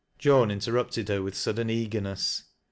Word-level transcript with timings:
Joan 0.17 0.49
interrupted 0.49 1.09
her 1.09 1.21
with 1.21 1.37
sudden 1.37 1.69
eagerness. 1.69 2.45